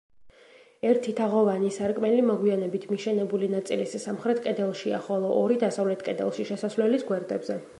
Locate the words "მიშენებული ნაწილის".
2.93-3.93